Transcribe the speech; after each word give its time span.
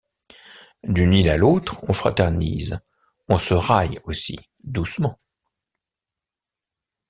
D’une 0.83 1.13
île 1.13 1.29
à 1.29 1.37
l’autre, 1.37 1.87
on 1.87 1.93
fraternise; 1.93 2.79
on 3.29 3.37
se 3.37 3.53
raille 3.53 3.99
aussi, 4.05 4.35
doucement. 4.63 5.15